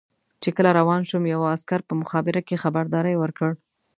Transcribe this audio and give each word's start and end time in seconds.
چې 0.41 0.49
کله 0.57 0.69
روان 0.79 1.01
شوم 1.09 1.23
یوه 1.33 1.47
عسکر 1.55 1.79
په 1.87 1.93
مخابره 2.01 2.41
کې 2.47 2.61
خبرداری 2.63 3.15
ورکړ. 3.17 3.51